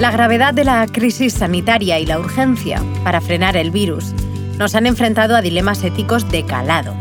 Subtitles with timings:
[0.00, 4.12] La gravedad de la crisis sanitaria y la urgencia para frenar el virus
[4.58, 6.94] nos han enfrentado a dilemas éticos de calado.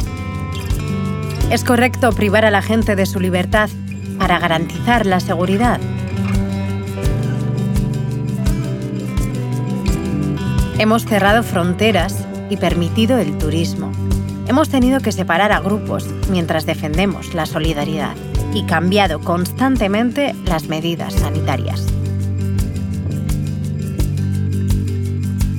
[1.50, 3.70] ¿Es correcto privar a la gente de su libertad
[4.20, 5.80] para garantizar la seguridad?
[10.78, 13.92] Hemos cerrado fronteras y permitido el turismo.
[14.48, 18.16] Hemos tenido que separar a grupos mientras defendemos la solidaridad
[18.54, 21.93] y cambiado constantemente las medidas sanitarias.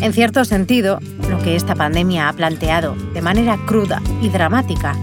[0.05, 0.99] En cierto sentido,
[1.31, 4.95] lo que esta pandemia ha planteado de manera cruda y dramática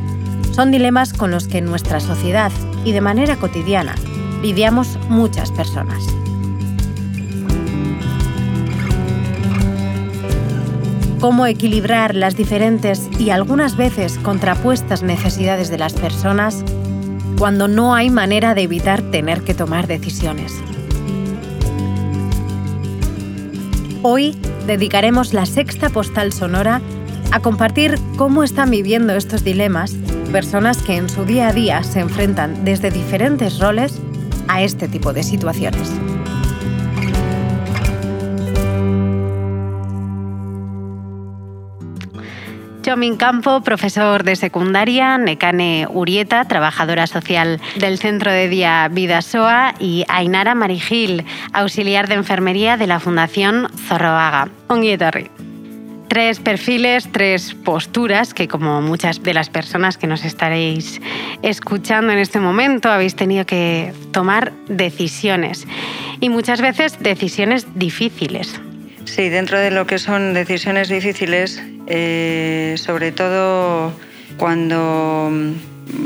[0.51, 2.51] son dilemas con los que en nuestra sociedad
[2.85, 3.95] y de manera cotidiana
[4.43, 6.03] lidiamos muchas personas.
[11.19, 16.63] Cómo equilibrar las diferentes y algunas veces contrapuestas necesidades de las personas
[17.39, 20.53] cuando no hay manera de evitar tener que tomar decisiones.
[24.03, 24.37] Hoy
[24.71, 26.79] dedicaremos la sexta postal sonora
[27.33, 29.91] a compartir cómo están viviendo estos dilemas
[30.31, 33.99] personas que en su día a día se enfrentan desde diferentes roles
[34.47, 35.91] a este tipo de situaciones.
[42.91, 50.03] Chomin Campo, profesor de secundaria, Necane Urieta, trabajadora social del Centro de Día Vidasoa y
[50.09, 54.49] Ainara Marigil, auxiliar de enfermería de la Fundación Zorroaga.
[54.67, 55.31] Ongietarri.
[56.09, 60.99] Tres perfiles, tres posturas que como muchas de las personas que nos estaréis
[61.43, 65.65] escuchando en este momento habéis tenido que tomar decisiones
[66.19, 68.59] y muchas veces decisiones difíciles.
[69.11, 73.91] Sí, dentro de lo que son decisiones difíciles, eh, sobre todo
[74.37, 75.29] cuando,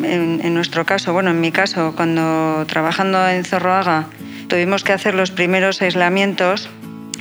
[0.04, 4.08] en, nuestro caso, bueno, en mi caso, cuando trabajando en Zorroaga,
[4.48, 6.68] tuvimos que hacer los primeros aislamientos,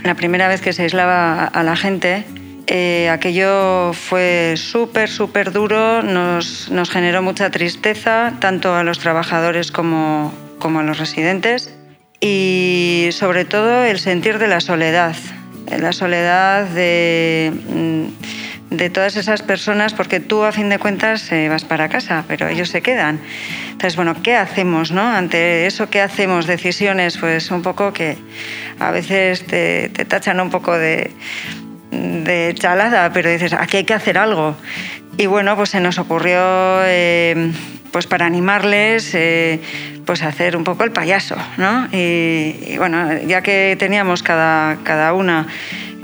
[0.03, 2.25] la primera vez que se aislaba a la gente,
[2.67, 9.71] eh, aquello fue súper, súper duro, nos, nos, generó mucha tristeza, tanto a los trabajadores
[9.71, 11.77] como, como a los residentes,
[12.23, 15.15] y sobre todo el sentir de la soledad
[15.79, 21.49] la soledad de, mm, de todas esas personas, porque tú a fin de cuentas eh,
[21.49, 23.21] vas para casa, pero ellos se quedan.
[23.73, 24.91] Entonces, bueno, ¿qué hacemos?
[24.91, 25.03] No?
[25.03, 26.47] Ante eso, ¿qué hacemos?
[26.47, 28.17] Decisiones, pues un poco que
[28.79, 31.11] a veces te, tachan un poco de,
[31.91, 34.57] de chalada, pero dices, aquí hay que hacer algo.
[35.17, 36.41] Y bueno, pues se nos ocurrió,
[36.85, 37.53] eh,
[37.93, 39.61] pues para animarles, eh,
[40.05, 41.89] pues hacer un poco el payaso, ¿no?
[41.93, 45.47] Y, bueno, ya que teníamos cada, cada una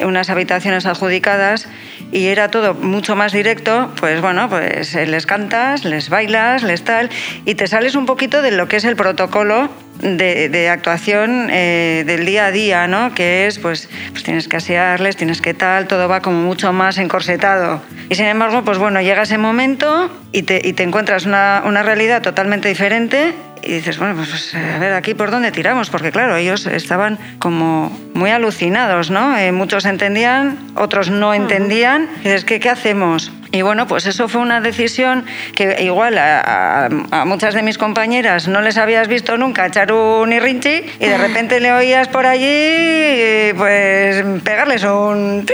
[0.04, 1.68] unas habitaciones adjudicadas
[2.12, 7.10] y era todo mucho más directo, pues bueno, pues les cantas, les bailas, les tal,
[7.44, 9.68] y te sales un poquito de lo que es el protocolo
[10.00, 13.14] de, actuación eh, del día a día, ¿no?
[13.14, 16.98] Que es, pues, pues tienes que asearles, tienes que tal, todo va como mucho más
[16.98, 17.82] encorsetado.
[18.08, 21.82] Y sin embargo, pues bueno, llega ese momento y te, y te encuentras una, una
[21.82, 26.10] realidad totalmente diferente y dices, bueno, pues, pues a ver, aquí por dónde tiramos, porque
[26.10, 29.36] claro, ellos estaban como muy alucinados, ¿no?
[29.36, 32.08] Eh, muchos entendían, otros no entendían.
[32.20, 33.30] Y dices, ¿qué, qué hacemos?
[33.52, 35.24] Y bueno, pues eso fue una decisión
[35.54, 36.88] que igual a,
[37.26, 41.60] muchas de mis compañeras no les habías visto nunca echar un irrinchi y de repente
[41.60, 45.46] le oías por allí pues pegarles un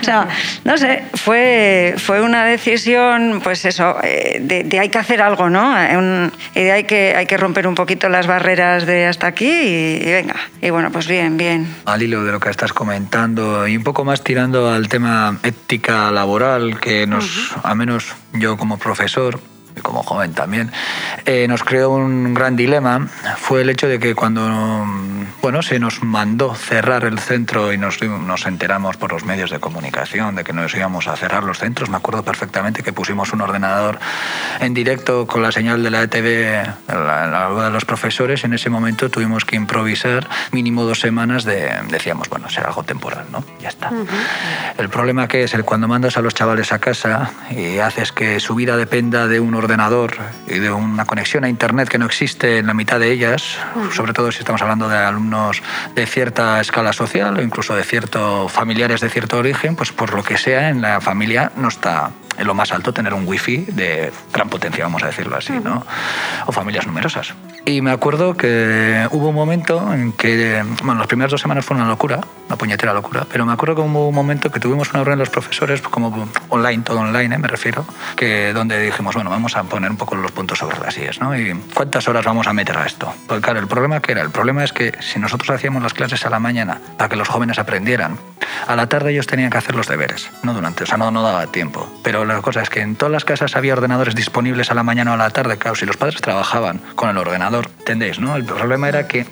[0.00, 0.28] O sea,
[0.64, 5.74] no sé, fue, fue una decisión, pues eso, eh, de, hay que hacer algo, ¿no?
[6.54, 10.04] y de hay que, hay que romper un poquito las barreras de hasta aquí y,
[10.04, 10.36] venga.
[10.62, 11.74] Y bueno, pues bien, bien.
[11.84, 16.10] Al hilo de lo que estás comentando y un poco más tirando al tema ética
[16.10, 19.40] laboral, que nos, a menos yo como profesor,
[19.82, 20.70] como joven también,
[21.24, 24.86] eh, nos creó un gran dilema fue el hecho de que cuando
[25.40, 29.60] bueno, se nos mandó cerrar el centro y nos, nos enteramos por los medios de
[29.60, 33.40] comunicación de que nos íbamos a cerrar los centros, me acuerdo perfectamente que pusimos un
[33.40, 33.98] ordenador
[34.60, 36.26] en directo con la señal de la ETV
[36.88, 38.44] en la, de los profesores.
[38.44, 43.26] En ese momento tuvimos que improvisar mínimo dos semanas de, decíamos, bueno, será algo temporal,
[43.30, 43.44] ¿no?
[43.60, 43.90] Ya está.
[44.76, 48.40] El problema que es el cuando mandas a los chavales a casa y haces que
[48.40, 50.16] su vida dependa de un ordenador ordenador
[50.46, 53.58] y de una conexión a Internet que no existe en la mitad de ellas,
[53.92, 55.62] sobre todo si estamos hablando de alumnos
[55.94, 60.22] de cierta escala social o incluso de ciertos familiares de cierto origen, pues por lo
[60.22, 64.10] que sea en la familia no está en lo más alto tener un wifi de
[64.32, 65.84] gran potencia, vamos a decirlo así, ¿no?
[66.46, 67.34] O familias numerosas.
[67.68, 71.76] Y me acuerdo que hubo un momento en que, bueno, las primeras dos semanas fue
[71.76, 73.26] una locura, una puñetera locura.
[73.30, 76.82] Pero me acuerdo que hubo un momento que tuvimos una reunión los profesores, como online,
[76.82, 77.38] todo online, ¿eh?
[77.38, 77.84] me refiero,
[78.16, 81.36] que donde dijimos, bueno, vamos a poner un poco los puntos sobre las IES, ¿no?
[81.36, 83.12] Y cuántas horas vamos a meter a esto.
[83.26, 86.24] Porque claro, el problema que era, el problema es que si nosotros hacíamos las clases
[86.24, 88.18] a la mañana para que los jóvenes aprendieran,
[88.66, 91.22] a la tarde ellos tenían que hacer los deberes, no durante, o sea, no, no
[91.22, 91.86] daba tiempo.
[92.02, 95.10] Pero la cosa es que en todas las casas había ordenadores disponibles a la mañana
[95.10, 98.18] o a la tarde, claro, si los padres trabajaban con el ordenador, ¿entendéis?
[98.18, 98.36] ¿no?
[98.36, 99.26] El problema era que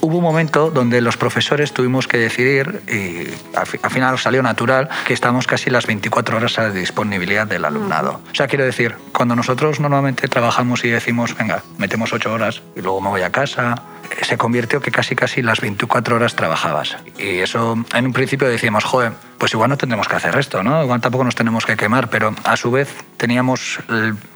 [0.00, 5.12] hubo un momento donde los profesores tuvimos que decidir, y al, final salió natural, que
[5.12, 8.20] estamos casi las 24 horas a disponibilidad del alumnado.
[8.30, 12.80] O sea, quiero decir, cuando nosotros normalmente trabajamos y decimos, venga, metemos 8 horas y
[12.80, 13.82] luego me voy a casa,
[14.22, 16.96] se convirtió que casi casi las 24 horas trabajabas.
[17.18, 20.82] Y eso, en un principio decíamos, joder, pues igual no tendremos que hacer esto, ¿no?
[20.82, 23.80] Igual tampoco nos tenemos que quemar, pero a su vez teníamos,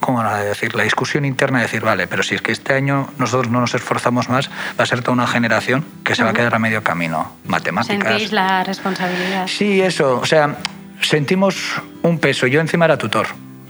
[0.00, 3.50] ¿cómo decir?, la discusión interna de decir, vale, pero si es que este año nosotros
[3.50, 5.53] no nos esforzamos más, va a ser toda una generación
[6.04, 7.32] que se va a quedar a medio camino.
[7.46, 8.08] Matemáticas.
[8.08, 9.46] ¿Sentís la responsabilidad?
[9.46, 10.18] Sí, eso.
[10.20, 10.56] O sea,
[11.00, 12.46] sentimos un peso.
[12.46, 13.26] Yo encima era tutor.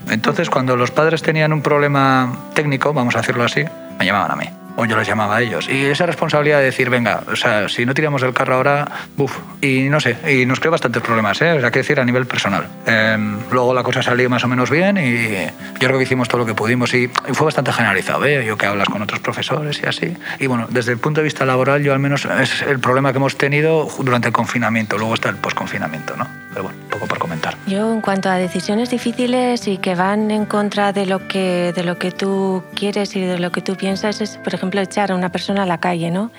[0.09, 3.63] Entonces, cuando los padres tenían un problema técnico, vamos a decirlo así,
[3.97, 5.67] me llamaban a mí o yo les llamaba a ellos.
[5.69, 9.37] Y esa responsabilidad de decir, venga, o sea, si no tiramos el carro ahora, buf,
[9.61, 11.53] y no sé, y nos creó bastantes problemas, ¿eh?
[11.53, 12.67] O sea, que decir, a nivel personal.
[12.85, 15.45] Em, luego la cosa salió más o menos bien y
[15.79, 18.45] yo creo que hicimos todo lo que pudimos y, fue bastante generalizado, ¿eh?
[18.45, 20.17] Yo que hablas con otros profesores y así.
[20.39, 23.17] Y bueno, desde el punto de vista laboral, yo al menos es el problema que
[23.17, 26.27] hemos tenido durante el confinamiento, luego está el posconfinamiento, ¿no?
[26.49, 27.57] Pero bueno, poco por comentar.
[27.67, 31.83] Yo, en cuanto a decisiones difíciles y que van en contra de lo que, de
[31.83, 35.15] lo que tú quieres y de lo que tú piensas, es, por ejemplo, echar a
[35.15, 36.31] una persona a la calle, ¿no?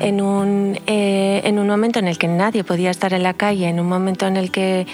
[0.00, 3.68] en, un, eh, en un momento en el que nadie podía estar en la calle,
[3.68, 4.86] en un momento en el que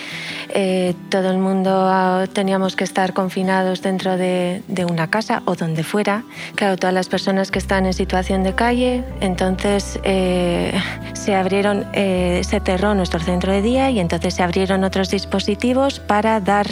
[0.51, 5.55] eh, todo el mundo ah, teníamos que estar confinados dentro de, de, una casa o
[5.55, 6.25] donde fuera.
[6.55, 10.73] Claro, todas las personas que están en situación de calle, entonces eh,
[11.13, 16.41] se abrieron, se cerró nuestro centro de día y entonces se abrieron otros dispositivos para
[16.41, 16.67] dar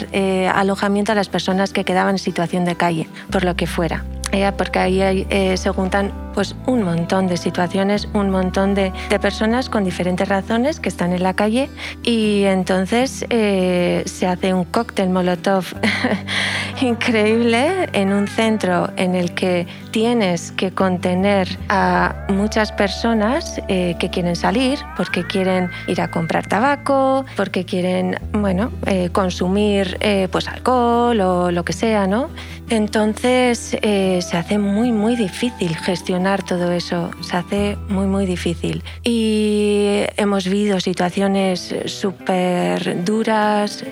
[0.53, 4.03] alojamiento a las personas que quedaban en situación de calle, por lo que fuera.
[4.57, 9.83] Porque ahí eh, se juntan pues un montón de situaciones, un montón de, personas con
[9.83, 11.67] diferentes razones que están en la calle
[12.03, 15.65] y entonces eh, se hace un cóctel molotov
[16.81, 24.11] increíble en un centro en el que tienes que contener a muchas personas eh, que
[24.11, 29.97] quieren salir porque quieren ir a comprar tabaco, porque quieren, bueno, eh, consumir
[30.31, 32.29] pues alcohol o lo que sea, ¿no?
[32.69, 37.11] Entonces se hace muy, muy difícil gestionar todo eso.
[37.21, 38.83] Se hace muy, muy difícil.
[39.03, 43.83] Y hemos vivido situaciones súper duras,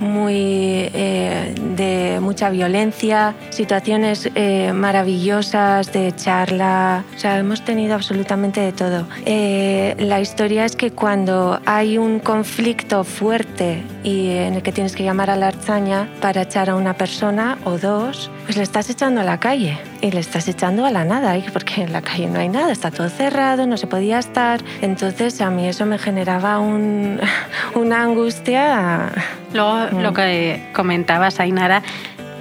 [0.00, 8.60] muy eh, de mucha violencia, situaciones eh, maravillosas de charla, o sea, hemos tenido absolutamente
[8.60, 9.06] de todo.
[9.24, 14.94] Eh, la historia es que cuando hay un conflicto fuerte y en el que tienes
[14.94, 18.90] que llamar a la arzaña para echar a una persona o dos, pues le estás
[18.90, 22.28] echando a la calle y le estás echando a la nada, porque en la calle
[22.28, 24.60] no hay nada, está todo cerrado, no se podía estar.
[24.82, 27.20] Entonces a mí eso me generaba un,
[27.74, 29.10] una angustia.
[29.54, 30.14] Lo mm.
[30.14, 31.82] que comentabas, Ainara,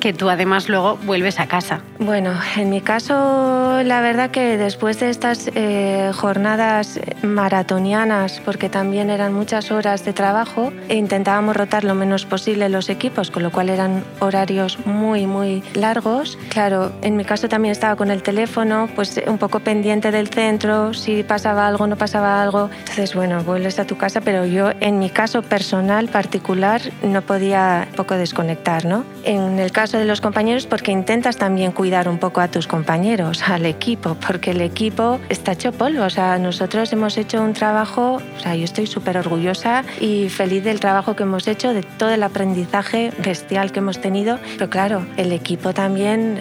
[0.04, 1.80] que tú además luego vuelves a casa.
[1.98, 9.10] Bueno, en mi caso, la verdad que después de estas eh, jornadas maratonianas, porque también
[9.10, 13.70] eran muchas horas de trabajo, intentábamos rotar lo menos posible los equipos, con lo cual
[13.70, 16.38] eran horarios muy, muy largos.
[16.50, 20.94] Claro, en mi caso también estaba con el teléfono, pues un poco pendiente del centro,
[20.94, 22.70] si pasaba algo, no pasaba algo.
[22.80, 27.88] Entonces, bueno, vuelves a tu casa, pero yo en mi caso personal, particular, no podía
[27.96, 29.06] poco desconectar, ¿no?
[29.24, 33.44] En el caso de los compañeros porque intentas también cuidar un poco a tus compañeros,
[33.44, 36.04] al equipo, porque el equipo está hecho polvo.
[36.04, 40.64] O sea, nosotros hemos hecho un trabajo, o sea, yo estoy súper orgullosa y feliz
[40.64, 44.40] del trabajo que hemos hecho, de todo el aprendizaje bestial que hemos tenido.
[44.58, 46.40] Pero claro, el equipo también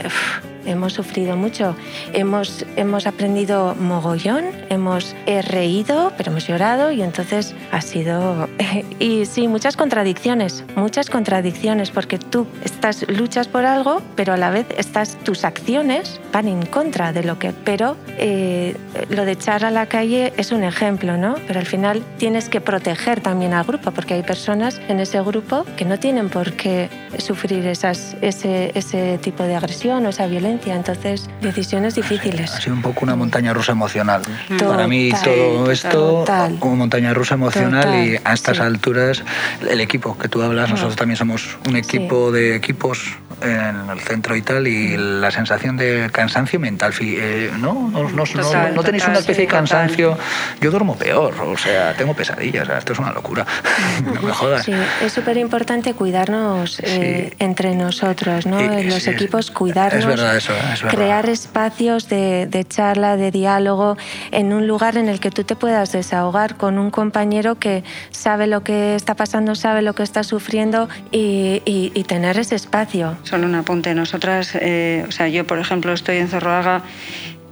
[0.66, 1.75] hemos sufrido mucho,
[2.12, 5.14] hemos, hemos aprendido mogollón, hemos
[5.50, 8.49] reído, pero hemos llorado y entonces ha sido...
[8.99, 14.50] y sí, muchas contradicciones, muchas contradicciones, porque tú estás, luchas por algo, pero a la
[14.50, 17.52] vez estás, tus acciones van en contra de lo que...
[17.52, 18.76] Pero eh,
[19.11, 21.35] lo de echar a la calle es un ejemplo, ¿no?
[21.47, 25.64] Pero al final tienes que proteger también al grupo, porque hay personas en ese grupo
[25.76, 26.88] que no tienen por qué
[27.19, 32.52] sufrir esas, ese, ese tipo de agresión o esa violencia entonces decisiones difíciles.
[32.52, 34.23] Ha sido un poco una montaña rusa emocional.
[34.59, 36.25] Para mí todo esto
[36.59, 39.23] como montaña rusa emocional y a estas alturas
[39.68, 44.37] el equipo que tú hablas, nosotros también somos un equipo de equipos en el centro
[44.37, 47.90] y tal y la sensación de cansancio mental, eh, ¿no?
[47.90, 50.16] No, tenéis una especie de cansancio.
[50.61, 53.47] Yo duermo peor, o sea, tengo pesadillas, esto es una locura.
[54.04, 54.64] no me jodas.
[54.64, 58.61] Sí, es súper importante cuidarnos eh, entre nosotros, ¿no?
[58.61, 60.00] en los equipos, cuidarnos.
[60.00, 60.96] Es verdad eso, es verdad.
[60.96, 63.96] Crear espacios de, de charla, de diálogo,
[64.30, 68.46] en un lugar en el que tú te puedas desahogar con un compañero que sabe
[68.46, 71.61] lo que está pasando, sabe lo que está sufriendo y,
[72.08, 73.16] tener ese espacio.
[73.22, 73.94] Solo un apunte.
[73.94, 76.82] Nosotras, eh, o sea, yo por ejemplo estoy en Zorroaga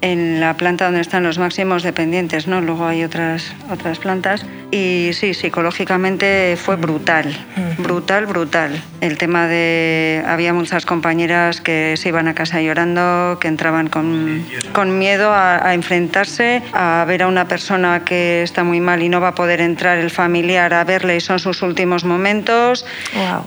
[0.01, 2.61] en la planta donde están los máximos dependientes, ¿no?
[2.61, 4.47] Luego hay otras, otras plantas.
[4.73, 7.37] Y sí, psicológicamente fue brutal,
[7.79, 8.81] brutal, brutal.
[9.01, 10.23] El tema de...
[10.27, 15.75] Había muchas compañeras que se iban a casa llorando, que entraban con, con miedo a,
[15.75, 19.61] enfrentarse, a ver a una persona que está muy mal y no va a poder
[19.61, 22.87] entrar el familiar a verle y son sus últimos momentos.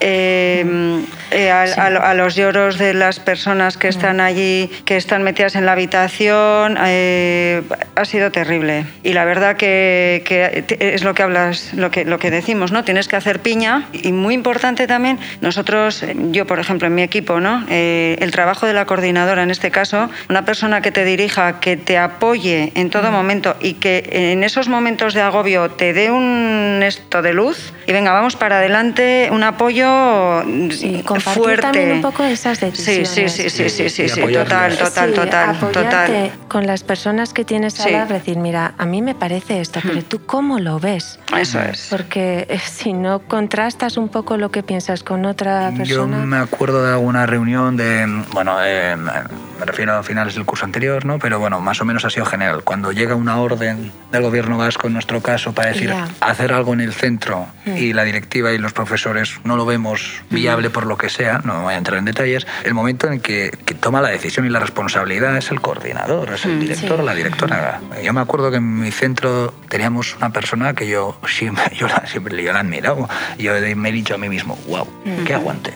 [0.02, 5.66] Eh, eh, a, los lloros de las personas que están allí, que están metidas en
[5.66, 6.43] la habitación,
[6.86, 7.62] eh,
[7.96, 8.86] ha sido terrible.
[9.04, 12.84] Y la verdad que, que es lo que hablas, lo que, lo que decimos, ¿no?
[12.84, 17.40] Tienes que hacer piña y muy importante también, nosotros, yo por ejemplo en mi equipo,
[17.40, 17.66] ¿no?
[17.70, 21.78] Eh, el trabajo de la coordinadora en este caso, una persona que te dirija, que
[21.78, 26.82] te apoye en todo momento y que en esos momentos de agobio te dé un
[26.84, 31.62] esto de luz y venga, vamos para adelante, un apoyo sí, fuerte.
[31.62, 33.10] también un poco esas decisiones.
[33.10, 36.32] Sí, sí, sí, sí, sí, sí, total, total, total, total.
[36.48, 40.04] Con las personas que tienes al lado, decir, mira, a mí me parece esto, pero
[40.04, 41.20] tú cómo lo ves?
[41.36, 41.88] Eso es.
[41.90, 46.18] Porque eh, si no contrastas un poco lo que piensas con otra persona.
[46.20, 50.66] Yo me acuerdo de alguna reunión de, bueno, eh, me refiero a finales del curso
[50.66, 51.20] anterior, ¿no?
[51.20, 52.64] Pero bueno, más o menos ha sido general.
[52.64, 56.82] Cuando llega una orden del gobierno vasco, en nuestro caso, para decir hacer algo en
[56.82, 57.78] el centro mm.
[57.78, 61.64] y la directiva y los profesores no lo vemos viable por lo que sea, no
[61.64, 64.60] voy a entrar en detalles, el momento en que, que toma la decisión y la
[64.60, 67.82] responsabilidad es el coordinador, es el mm, director o la directora.
[68.04, 72.06] Yo me acuerdo que en mi centro teníamos una persona que yo siempre, yo la,
[72.06, 73.08] siempre yo la he admirado.
[73.38, 74.88] Yo me he dicho a mí mismo, wow,
[75.26, 75.74] qué aguante.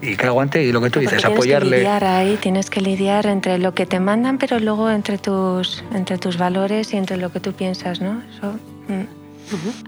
[0.00, 1.70] y que aguante y lo que tú dices, tienes apoyarle.
[1.70, 5.84] Que lidiar ahí, tienes que lidiar entre lo que te mandan, pero luego entre tus,
[5.92, 8.22] entre tus valores y entre lo que tú piensas, ¿no?
[8.34, 8.52] Eso,
[8.88, 9.23] mm.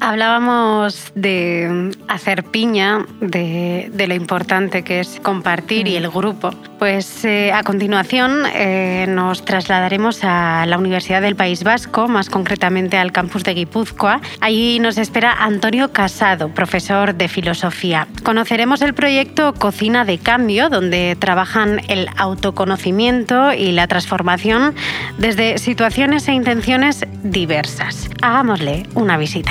[0.01, 6.51] Hablábamos de hacer piña, de, lo importante que es compartir y el grupo.
[6.79, 12.99] Pues eh, a continuación eh, nos trasladaremos a la Universidad del País Vasco, más concretamente
[12.99, 14.21] al campus de Guipúzcoa.
[14.41, 18.07] Allí nos espera Antonio Casado, profesor de filosofía.
[18.23, 24.75] Conoceremos el proyecto Cocina de Cambio, donde trabajan el autoconocimiento y la transformación
[25.19, 28.11] desde situaciones e intenciones diversas.
[28.23, 29.46] Hagámosle una visita.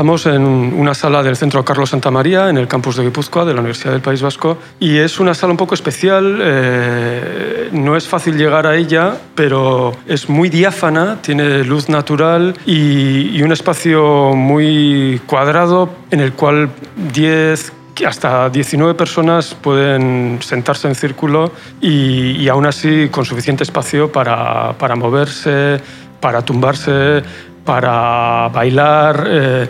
[0.00, 3.52] Estamos en una sala del Centro Carlos Santa María, en el campus de Guipúzcoa, de
[3.52, 6.38] la Universidad del País Vasco, y es una sala un poco especial.
[6.40, 13.36] Eh, no es fácil llegar a ella, pero es muy diáfana, tiene luz natural y,
[13.36, 16.70] y un espacio muy cuadrado en el cual
[17.12, 17.72] 10,
[18.04, 24.96] hasta 19 personas pueden sentarse en círculo y, aún así con suficiente espacio para, para
[24.96, 25.80] moverse,
[26.20, 27.22] para tumbarse,
[27.64, 29.24] para bailar.
[29.28, 29.68] Eh,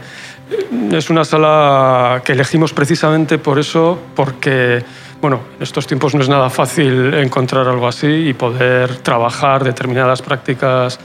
[0.92, 4.82] es una sala que elegimos precisamente por eso, porque
[5.20, 10.22] bueno, en estos tiempos no es nada fácil encontrar algo así y poder trabajar determinadas
[10.22, 10.98] prácticas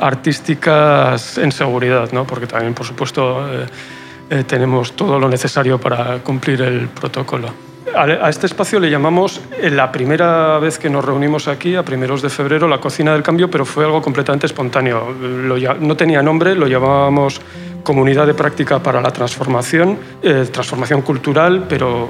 [0.00, 2.26] artísticas en seguridad, ¿no?
[2.26, 3.66] porque también, por supuesto, eh,
[4.30, 7.48] eh, tenemos todo lo necesario para cumplir el protocolo.
[7.96, 12.22] A este espacio le llamamos eh, la primera vez que nos reunimos aquí, a primeros
[12.22, 15.12] de febrero, la cocina del cambio, pero fue algo completamente espontáneo.
[15.80, 17.40] no tenía nombre, lo llamábamos
[17.82, 22.08] Comunidad de Práctica para la Transformación, eh, transformación cultural, pero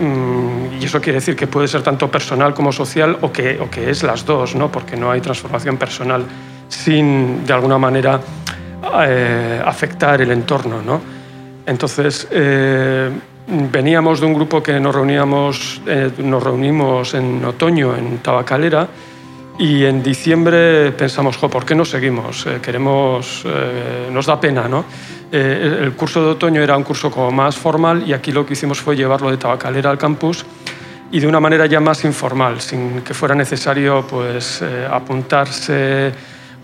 [0.00, 3.70] mm, y eso quiere decir que puede ser tanto personal como social o que, o
[3.70, 4.72] que es las dos, ¿no?
[4.72, 6.24] porque no hay transformación personal
[6.68, 8.20] sin, de alguna manera,
[9.64, 10.82] afectar el entorno.
[10.82, 11.13] ¿no?
[11.66, 13.10] Entonces, eh,
[13.46, 18.88] veníamos de un grupo que nos, reuníamos, eh, nos reunimos en otoño en Tabacalera
[19.58, 22.46] y en diciembre pensamos, ¿por qué no seguimos?
[22.46, 23.44] Eh, queremos,
[24.10, 24.84] nos da pena, ¿no?
[25.32, 28.80] el curso de otoño era un curso como más formal y aquí lo que hicimos
[28.80, 30.46] fue llevarlo de Tabacalera al campus
[31.10, 36.12] y de una manera ya más informal, sin que fuera necesario pues, apuntarse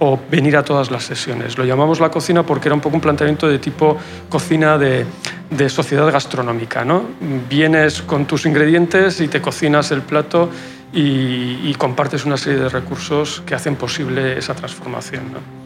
[0.00, 1.56] o venir a todas las sesiones.
[1.56, 3.96] Lo llamamos la cocina porque era un poco un planteamiento de tipo
[4.28, 5.06] cocina de,
[5.50, 6.84] de sociedad gastronómica.
[6.84, 7.04] ¿no?
[7.48, 10.50] Vienes con tus ingredientes y te cocinas el plato
[10.92, 15.32] y, compartes una serie de recursos que hacen posible esa transformación.
[15.32, 15.60] ¿no?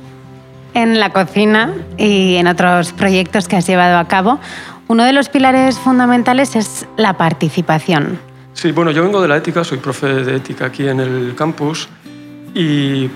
[0.75, 4.41] en la cocina y en otros proyectos que has llevado a cabo,
[4.89, 8.19] uno de los pilares fundamentales es la participación.
[8.55, 11.89] Sí, bueno, yo vengo de la ética, soy profe de ética aquí en el campus
[12.55, 13.09] y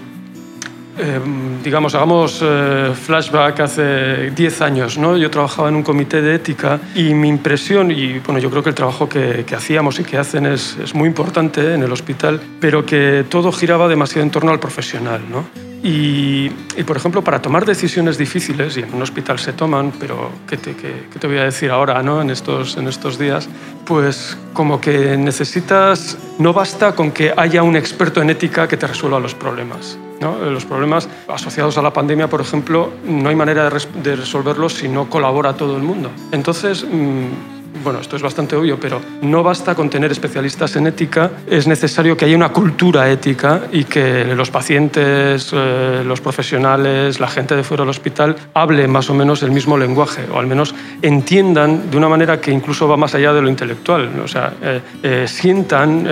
[0.98, 5.16] Em, digamos, hagamos eh, flashback hace 10 años, ¿no?
[5.16, 8.70] Yo trabajaba en un comité de ética y mi impresión, y bueno, yo creo que
[8.70, 12.40] el trabajo que, que hacíamos y que hacen es, es, muy importante en el hospital,
[12.60, 15.67] pero que todo giraba demasiado en torno al profesional, ¿no?
[15.82, 20.30] Y, y, por ejemplo, para tomar decisiones difíciles, y en un hospital se toman, pero
[20.48, 22.20] ¿qué te, qué, qué te voy a decir ahora ¿no?
[22.20, 23.48] en, estos, en estos días?
[23.84, 28.86] Pues como que necesitas, no basta con que haya un experto en ética que te
[28.86, 29.98] resuelva los problemas.
[30.20, 30.36] ¿no?
[30.50, 34.88] Los problemas asociados a la pandemia, por ejemplo, no hay manera de, de resolverlos si
[34.88, 36.10] no colabora todo el mundo.
[36.32, 41.30] Entonces, mmm, bueno, esto es bastante obvio, pero no basta con tener especialistas en ética,
[41.46, 47.28] es necesario que haya una cultura ética y que los pacientes, eh, los profesionales, la
[47.28, 50.74] gente de fuera del hospital hable más o menos el mismo lenguaje, o al menos
[51.02, 54.80] entiendan de una manera que incluso va más allá de lo intelectual, o sea, eh,
[55.02, 56.08] eh, sientan,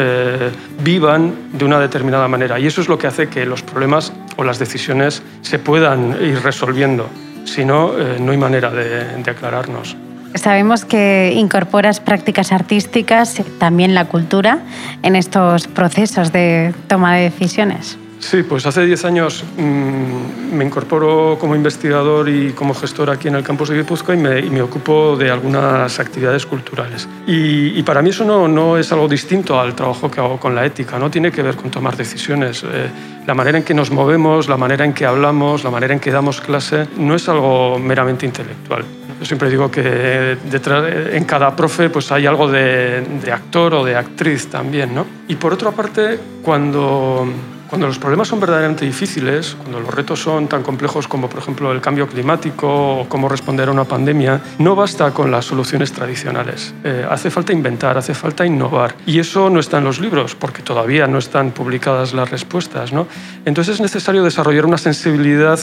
[0.80, 2.58] vivan de una determinada manera.
[2.58, 6.42] Y eso es lo que hace que los problemas o las decisiones se puedan ir
[6.42, 7.08] resolviendo.
[7.44, 9.96] Si no, no hay manera de aclararnos.
[10.36, 14.60] Sabemos que incorporas prácticas artísticas, también la cultura,
[15.02, 17.98] en estos procesos de toma de decisiones.
[18.18, 23.36] Sí, pues hace 10 años mmm, me incorporo como investigador y como gestor aquí en
[23.36, 27.08] el campus de Guipúzcoa y me, y me ocupo de algunas actividades culturales.
[27.26, 30.54] Y, y para mí eso no, no, es algo distinto al trabajo que hago con
[30.54, 32.64] la ética, no tiene que ver con tomar decisiones.
[32.64, 32.88] Eh,
[33.26, 36.10] la manera en que nos movemos, la manera en que hablamos, la manera en que
[36.10, 38.84] damos clase, no es algo meramente intelectual.
[39.18, 43.84] Yo siempre digo que detrás, en cada profe pues hay algo de, de actor o
[43.84, 44.94] de actriz también.
[44.94, 45.06] ¿no?
[45.28, 47.26] Y por otra parte, cuando
[47.68, 51.72] cuando los problemas son verdaderamente difíciles, cuando los retos son tan complejos como, por ejemplo,
[51.72, 56.74] el cambio climático o cómo responder a una pandemia, no basta con las soluciones tradicionales.
[56.84, 58.94] Eh, hace falta inventar, hace falta innovar.
[59.06, 62.92] Y eso no está en los libros, porque todavía no están publicadas las respuestas.
[62.92, 63.06] ¿no?
[63.44, 65.58] Entonces es necesario desarrollar una sensibilidad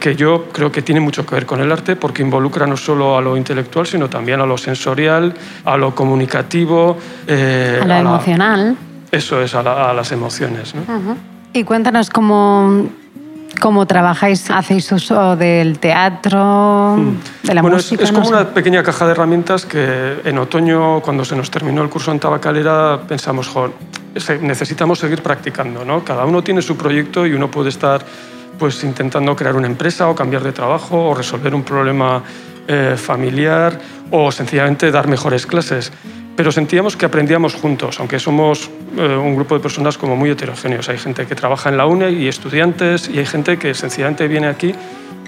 [0.00, 3.16] que yo creo que tiene mucho que ver con el arte, porque involucra no solo
[3.16, 5.32] a lo intelectual, sino también a lo sensorial,
[5.64, 6.98] a lo comunicativo.
[7.26, 8.76] Eh, a lo a emocional.
[9.10, 9.18] La...
[9.18, 10.74] Eso es, a, la, a las emociones.
[10.74, 10.82] ¿no?
[10.82, 11.37] Uh -huh.
[11.52, 12.88] Y cuéntanos cómo,
[13.60, 16.96] cómo trabajáis, hacéis uso del teatro,
[17.42, 18.02] de la bueno, música.
[18.02, 21.50] Es, es como no una pequeña caja de herramientas que en otoño, cuando se nos
[21.50, 23.72] terminó el curso en Tabacalera, pensamos, jo,
[24.42, 25.84] necesitamos seguir practicando.
[25.84, 26.04] ¿no?
[26.04, 28.04] Cada uno tiene su proyecto y uno puede estar
[28.58, 32.22] pues, intentando crear una empresa o cambiar de trabajo o resolver un problema
[32.66, 33.78] eh, familiar
[34.10, 35.92] o sencillamente dar mejores clases
[36.38, 40.88] pero sentíamos que aprendíamos juntos, aunque somos eh, un grupo de personas como muy heterogéneos.
[40.88, 44.46] Hay gente que trabaja en la UNE y estudiantes, y hay gente que sencillamente viene
[44.46, 44.72] aquí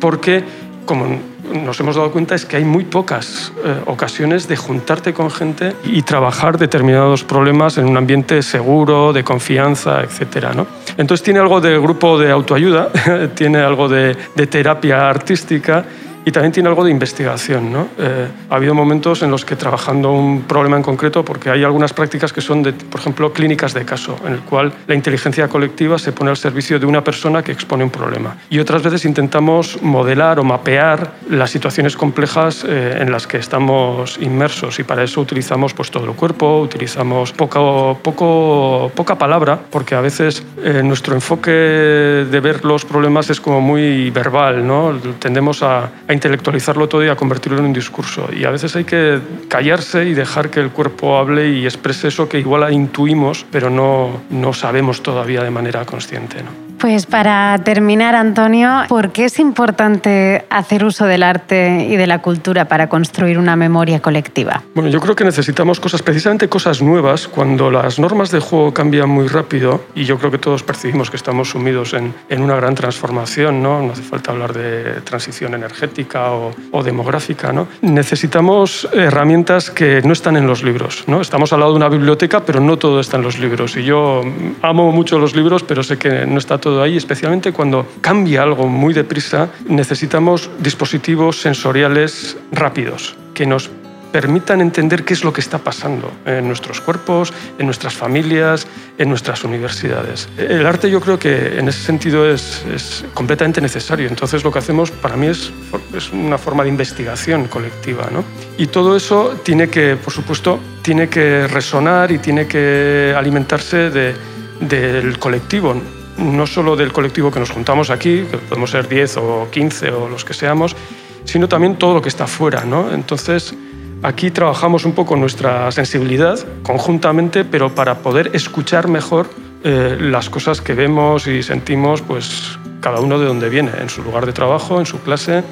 [0.01, 0.44] porque,
[0.87, 1.18] como
[1.53, 5.75] nos hemos dado cuenta, es que hay muy pocas eh, ocasiones de juntarte con gente
[5.83, 10.55] y trabajar determinados problemas en un ambiente seguro, de confianza, etc.
[10.55, 10.68] ¿no?
[10.96, 12.92] Entonces tiene algo de grupo de autoayuda,
[13.35, 15.85] tiene algo de, de terapia artística
[16.24, 17.72] y también tiene algo de investigación.
[17.72, 17.88] ¿no?
[17.98, 21.92] Eh, ha habido momentos en los que trabajando un problema en concreto, porque hay algunas
[21.92, 26.12] prácticas que son, por ejemplo, clínicas de caso, en el cual la inteligencia colectiva se
[26.12, 28.37] pone al servicio de una persona que expone un problema.
[28.50, 34.18] Y otras veces intentamos modelar o mapear las situaciones complejas eh, en las que estamos
[34.20, 39.94] inmersos y para eso utilizamos pues, todo el cuerpo, utilizamos poco, poco, poca palabra, porque
[39.94, 44.98] a veces eh, nuestro enfoque de ver los problemas es como muy verbal, ¿no?
[45.18, 48.29] tendemos a, a intelectualizarlo todo y a convertirlo en un discurso.
[48.33, 52.29] Y a veces hay que callarse y dejar que el cuerpo hable y exprese eso
[52.29, 56.38] que igual intuimos, pero no, no sabemos todavía de manera consciente.
[56.80, 62.22] Pues para terminar, Antonio, ¿por qué es importante hacer uso del arte y de la
[62.22, 64.62] cultura para construir una memoria colectiva?
[64.74, 69.10] Bueno, yo creo que necesitamos cosas, precisamente cosas nuevas, cuando las normas de juego cambian
[69.10, 72.74] muy rápido, y yo creo que todos percibimos que estamos sumidos en, en una gran
[72.74, 73.82] transformación, ¿no?
[73.82, 77.68] no hace falta hablar de transición energética o, o demográfica, ¿no?
[77.82, 81.04] necesitamos herramientas que no están en los libros.
[81.06, 81.20] ¿no?
[81.20, 84.22] Estamos al lado de una biblioteca, pero no todo está en los libros, y yo
[84.62, 88.44] amo mucho los libros, pero sé que no está todo todo ahí, especialmente cuando cambia
[88.44, 93.68] algo muy deprisa, necesitamos dispositivos sensoriales rápidos que nos
[94.12, 99.09] permitan entender qué es lo que está pasando en nuestros cuerpos, en nuestras familias, en
[99.09, 100.28] nuestras universidades.
[100.38, 104.06] El arte yo creo que en ese sentido es, es completamente necesario.
[104.06, 105.52] Entonces lo que hacemos para mí es,
[105.92, 108.09] es una forma de investigación colectiva.
[108.12, 108.22] ¿no?
[108.59, 114.14] Y todo eso tiene que, por supuesto, tiene que resonar y tiene que alimentarse de,
[114.61, 115.74] del colectivo
[116.20, 120.09] no solo del colectivo que nos juntamos aquí, que podemos ser 10 o 15 o
[120.09, 120.76] los que seamos,
[121.24, 122.64] sino también todo lo que está fuera.
[122.64, 122.92] ¿no?
[122.92, 123.54] Entonces,
[124.02, 129.28] aquí trabajamos un poco nuestra sensibilidad conjuntamente, pero para poder escuchar mejor
[129.64, 134.02] eh, las cosas que vemos y sentimos, pues cada uno de donde viene, en su
[134.02, 135.42] lugar de trabajo, en su clase,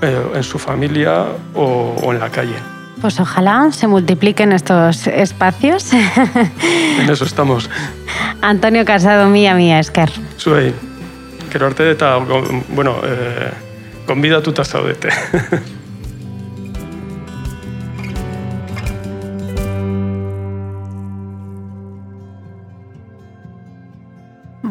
[0.00, 2.81] eh, en su familia o, o en la calle.
[3.00, 5.90] Pues ojalá se multipliquen estos espacios.
[7.00, 7.68] En eso estamos.
[8.40, 10.10] Antonio Casado, mía, mía, esker.
[10.38, 10.72] Zuei,
[11.50, 12.18] gero arte eta,
[12.68, 13.50] bueno, eh,
[14.06, 15.08] gonbidatuta zaudete.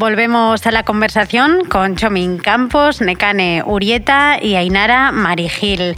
[0.02, 5.96] Volvemos a la conversación con Chomin Campos, Necane Urieta y Ainara Marigil.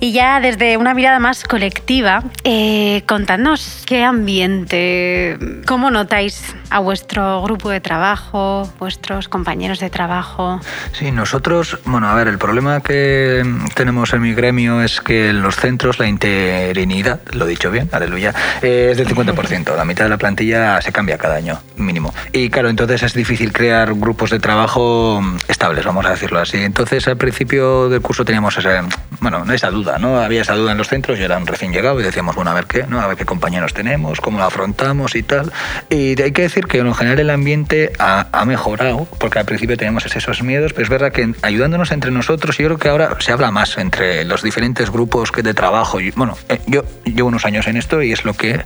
[0.00, 5.38] Y ya desde una mirada más colectiva, eh, contadnos qué ambiente,
[5.68, 10.60] cómo notáis a vuestro grupo de trabajo, vuestros compañeros de trabajo.
[10.90, 13.44] Sí, nosotros, bueno, a ver, el problema que
[13.76, 17.88] tenemos en mi gremio es que en los centros la interinidad, lo he dicho bien,
[17.92, 19.76] aleluya, es del 50%.
[19.76, 22.12] La mitad de la plantilla se cambia cada año, mínimo.
[22.32, 26.58] Y claro, entonces es difícil crear grupos de trabajo estables, vamos a decirlo así.
[26.58, 28.80] Entonces al principio del curso teníamos ese,
[29.24, 30.20] bueno, esa duda, ¿no?
[30.20, 32.54] Había esa duda en los centros, yo era un recién llegado y decíamos, bueno, a
[32.54, 33.00] ver qué, ¿no?
[33.00, 35.50] A ver qué compañeros tenemos, cómo lo afrontamos y tal.
[35.88, 39.78] Y hay que decir que en general el ambiente ha, ha mejorado, porque al principio
[39.78, 43.32] teníamos esos miedos, pero es verdad que ayudándonos entre nosotros, yo creo que ahora se
[43.32, 45.98] habla más entre los diferentes grupos de trabajo.
[46.16, 48.60] Bueno, eh, yo llevo unos años en esto y es lo que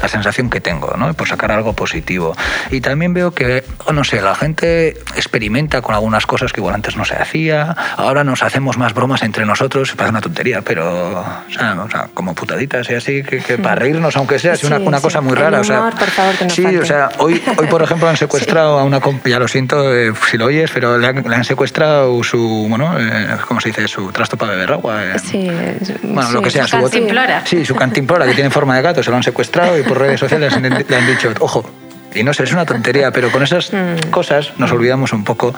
[0.00, 1.12] la sensación que tengo, ¿no?
[1.14, 2.36] Por sacar algo positivo.
[2.70, 6.96] Y también veo que, no sé, la gente experimenta con algunas cosas que igual antes
[6.96, 7.74] no se hacía.
[7.96, 12.08] Ahora nos hacemos más bromas entre nosotros, parece una tontería, pero o sea, o sea,
[12.14, 15.02] como putaditas y así, que, que para reírnos, aunque sea, es una, Sí, una sí.
[15.02, 15.60] cosa muy El rara.
[15.60, 16.78] o sea, humor, por favor, que no sí, falte.
[16.80, 20.36] o sea, hoy, hoy por ejemplo han secuestrado a una ya lo siento eh, si
[20.38, 23.88] lo oyes, pero le han, le han secuestrado su, bueno, eh, ¿cómo se dice?
[23.88, 25.04] Su trasto para beber agua.
[25.04, 25.18] eh.
[25.18, 25.50] Sí,
[26.02, 27.42] Bueno, lo que sea, su su cantimplora.
[27.46, 30.20] Sí, su cantimplora que tiene forma de gato, se lo han secuestrado y por redes
[30.20, 31.64] sociales le han dicho, ojo.
[32.14, 34.10] Y no sé, es una tontería, pero con esas Mm.
[34.10, 35.54] cosas nos olvidamos un poco.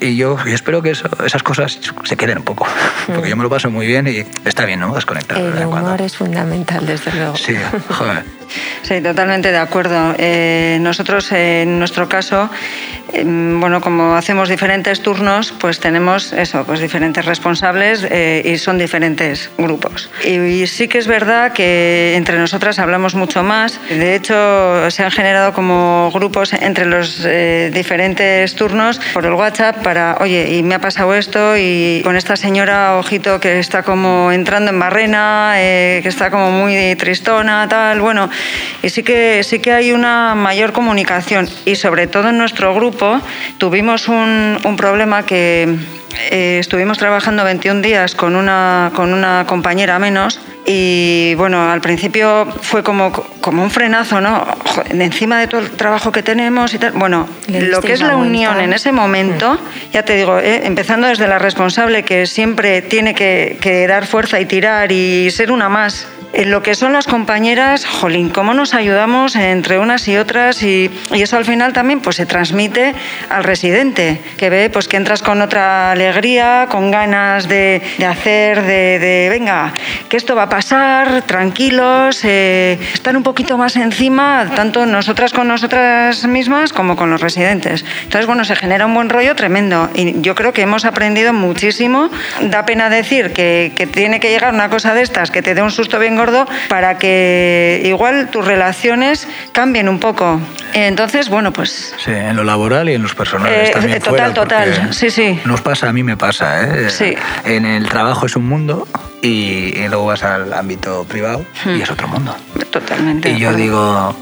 [0.00, 2.66] Y yo, espero que eso- esas cosas se queden un poco.
[3.06, 4.94] Porque yo me lo paso muy bien y está bien, ¿no?
[4.94, 5.38] Desconectar.
[5.38, 5.46] Mm.
[5.58, 5.88] El cuando.
[5.88, 7.36] humor es fundamental, desde luego.
[7.36, 7.54] Sí,
[7.90, 8.24] joder.
[8.82, 10.14] Sí, totalmente de acuerdo.
[10.18, 12.50] Eh, nosotros, en nuestro caso,
[13.12, 18.78] eh, bueno, como hacemos diferentes turnos, pues tenemos eso, pues diferentes responsables eh, y son
[18.78, 20.10] diferentes grupos.
[20.24, 23.80] Y, y sí que es verdad que entre nosotras hablamos mucho más.
[23.88, 29.82] De hecho, se han generado como grupos entre los eh, diferentes turnos por el WhatsApp
[29.82, 34.32] para, oye, y me ha pasado esto y con esta señora, ojito, que está como
[34.32, 38.30] entrando en barrena, eh, que está como muy tristona, tal, bueno,
[38.82, 41.48] y sí que, sí que hay una mayor comunicación.
[41.64, 43.20] Y sobre todo en nuestro grupo
[43.58, 45.76] tuvimos un, un problema que
[46.30, 52.46] eh, estuvimos trabajando 21 días con una, con una compañera menos y bueno, al principio
[52.60, 54.46] fue como, como un frenazo, ¿no?
[54.64, 56.92] Joder, encima de todo el trabajo que tenemos y tal.
[56.92, 59.58] Bueno, Le lo que es la unión en ese momento,
[59.92, 64.40] ya te digo, eh, empezando desde la responsable que siempre tiene que, que dar fuerza
[64.40, 66.06] y tirar y ser una más.
[66.32, 70.90] En lo que son las compañeras, jolín, cómo nos ayudamos entre unas y otras y,
[71.12, 72.94] y eso al final también pues se transmite
[73.28, 78.62] al residente, que ve pues que entras con otra alegría, con ganas de, de hacer,
[78.62, 79.72] de, de, venga,
[80.08, 85.48] que esto va a pasar, tranquilos, eh, estar un poquito más encima, tanto nosotras con
[85.48, 87.84] nosotras mismas como con los residentes.
[88.02, 92.10] Entonces, bueno, se genera un buen rollo tremendo y yo creo que hemos aprendido muchísimo.
[92.40, 95.62] Da pena decir que, que tiene que llegar una cosa de estas, que te dé
[95.62, 100.40] un susto bien gordo, para que igual tus relaciones cambien un poco.
[100.74, 103.96] Entonces, bueno, pues Sí, en lo laboral y en los personales Eh, también.
[103.98, 104.88] eh, total, fuera, total.
[104.94, 105.38] Sí, sí.
[105.44, 106.88] Nos pasa, a mí me pasa, ¿eh?
[106.90, 107.14] Sí.
[107.44, 108.88] En el trabajo es un mundo
[109.20, 112.34] y, y luego vas al ámbito privado y es otro mundo.
[112.70, 113.30] totalmente.
[113.30, 114.16] Y yo digo,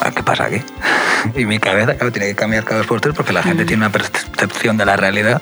[0.00, 0.60] "¿Ah, ¿qué pasa aquí?
[1.34, 3.82] Y mi cabeza, claro, tiene que cambiar cada dos por tres porque la gente tiene
[3.86, 5.40] una percepción de la realidad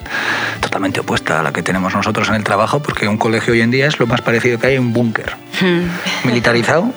[0.61, 3.73] totalmente opuesta a la que tenemos nosotros en el trabajo porque un colegio hoy en
[3.73, 6.27] día es lo más parecido que hay a un búnker Mm.
[6.29, 6.93] militarizado,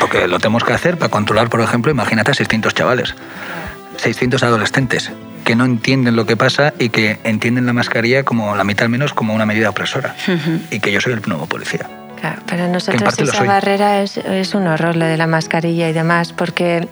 [0.00, 3.14] porque lo tenemos que hacer para controlar, por ejemplo, imagínate a 600 chavales,
[3.98, 5.10] 600 adolescentes
[5.50, 8.90] que no entienden lo que pasa y que entienden la mascarilla como la mitad al
[8.90, 10.14] menos como una medida opresora
[10.70, 11.88] y que yo soy el nuevo policía.
[12.20, 13.48] Claro, para nosotros esa soy.
[13.48, 16.86] barrera es, es un horror, lo de la mascarilla y demás, porque,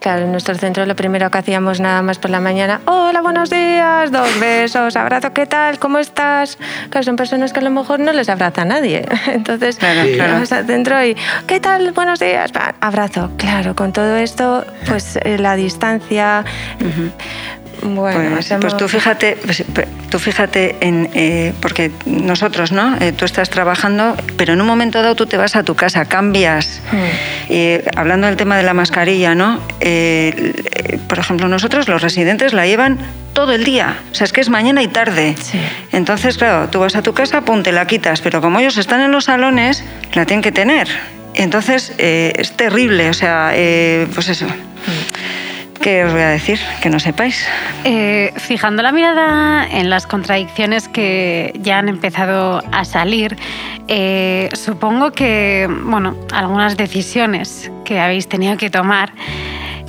[0.00, 3.48] claro, en nuestro centro lo primero que hacíamos nada más por la mañana, hola, buenos
[3.48, 5.78] días, dos besos, abrazo, ¿qué tal?
[5.78, 6.58] ¿Cómo estás?
[6.90, 9.06] Claro, son personas que a lo mejor no les abraza nadie.
[9.28, 10.12] Entonces, Claro, Sí.
[10.14, 10.40] claro.
[10.40, 11.92] vas al centro y, ¿qué tal?
[11.92, 13.30] Buenos días, abrazo.
[13.38, 16.44] Claro, con todo esto, pues eh, la distancia...
[17.82, 19.64] Bueno, pues, pues tú fíjate, pues,
[20.10, 22.96] tú fíjate en eh, porque nosotros, ¿no?
[23.00, 26.04] Eh, tú estás trabajando, pero en un momento dado tú te vas a tu casa,
[26.04, 26.80] cambias.
[26.92, 27.96] Mm.
[27.96, 29.60] hablando del tema de la mascarilla, ¿no?
[29.80, 30.54] Eh,
[31.08, 32.98] por ejemplo, nosotros los residentes la llevan
[33.32, 33.98] todo el día.
[34.10, 35.36] O sea, es que es mañana y tarde.
[35.92, 39.00] Entonces, claro, tú vas a tu casa, pum, te la quitas, pero como ellos están
[39.00, 40.88] en los salones, la tienen que tener.
[41.34, 43.52] Entonces, es terrible, o sea,
[44.14, 44.46] pues eso.
[44.46, 45.47] Mm.
[45.80, 46.58] ¿Qué os voy a decir?
[46.82, 47.46] Que no sepáis.
[47.84, 53.36] Eh, fijando la mirada en las contradicciones que ya han empezado a salir,
[53.86, 59.12] eh, supongo que, bueno, algunas decisiones que habéis tenido que tomar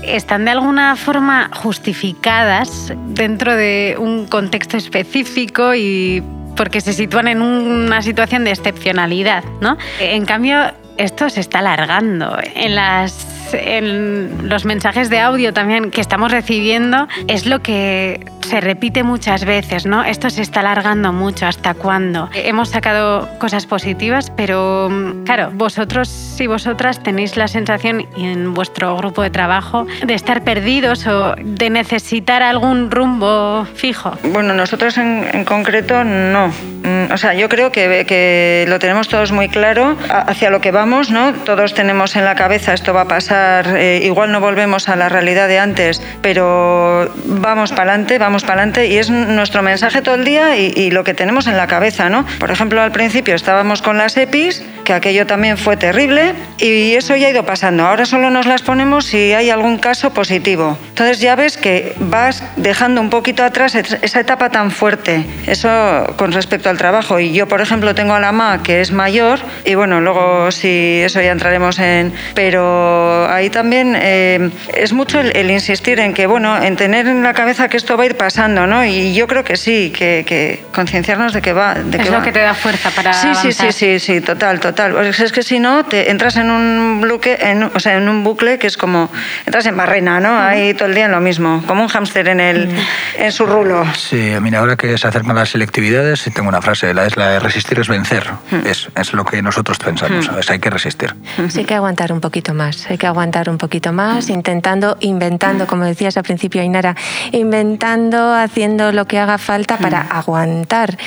[0.04, 6.24] están de alguna forma justificadas dentro de un contexto específico y
[6.56, 9.78] porque se sitúan en una situación de excepcionalidad, ¿no?
[10.00, 12.38] En cambio, esto se está alargando.
[12.56, 18.62] En las en los mensajes de audio también que estamos recibiendo es lo que se
[18.62, 20.04] repite muchas veces, ¿no?
[20.04, 22.30] Esto se está alargando mucho, ¿hasta cuándo?
[22.34, 24.90] Hemos sacado cosas positivas, pero
[25.26, 31.06] claro, vosotros y vosotras tenéis la sensación en vuestro grupo de trabajo de estar perdidos
[31.08, 34.18] o de necesitar algún rumbo fijo.
[34.24, 36.48] Bueno, nosotros en, concreto no.
[36.48, 40.72] Mm, o sea, yo creo que, que lo tenemos todos muy claro hacia lo que
[40.72, 41.34] vamos, ¿no?
[41.34, 45.10] Todos tenemos en la cabeza esto va a pasar, eh, igual no volvemos a la
[45.10, 50.16] realidad de antes, pero vamos para adelante, vamos para adelante y es nuestro mensaje todo
[50.16, 52.26] el día y, lo que tenemos en la cabeza, ¿no?
[52.40, 57.16] Por ejemplo, al principio estábamos con las EPIs, que aquello también fue terrible y eso
[57.16, 57.86] ya ha ido pasando.
[57.86, 60.78] Ahora solo nos las ponemos si hay algún caso positivo.
[60.90, 65.26] Entonces ya ves que vas dejando un poquito atrás esa etapa tan fuerte.
[65.48, 65.70] Eso
[66.18, 67.20] con respecto al trabajo.
[67.20, 71.02] Y yo, por ejemplo, tengo a la MA que es mayor y bueno, luego si
[71.04, 72.14] eso ya entraremos en...
[72.34, 77.34] Pero ahí también eh, es mucho el, insistir en que, bueno, en tener en la
[77.34, 78.86] cabeza que esto va a ir pasando ¿no?
[78.86, 81.76] Y yo creo que sí, que, concienciarnos de que va.
[81.76, 83.14] De es lo que te da fuerza para.
[83.14, 84.96] Sí, sí, sí, sí, sí, total, total.
[85.06, 88.60] es que si no, te entras en un bucle, en, o sea, en un bucle
[88.60, 89.10] que es como.
[89.46, 90.38] Entras en barrena, ¿no?
[90.38, 92.70] Ahí todo el día en lo mismo, como un hámster en, el,
[93.18, 93.86] en su rulo.
[93.96, 97.40] Sí, mira, ahora que se acercan las selectividades, tengo una frase, la, es la de
[97.40, 98.30] resistir es vencer.
[98.66, 101.16] Es, es lo que nosotros pensamos, Hay que resistir.
[101.50, 105.66] Sí, hay que aguantar un poquito más, hay que aguantar un poquito más, intentando, inventando,
[105.68, 106.96] como decías al principio, Ainara,
[107.32, 110.12] inventando haciendo lo que haga falta para hmm.
[110.12, 110.98] aguantar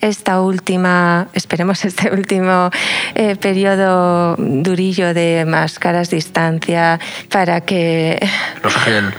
[0.00, 2.70] esta última, esperemos este último
[3.14, 6.98] eh, periodo durillo de máscaras, distancia,
[7.30, 8.18] para que...
[8.62, 9.14] Los gel.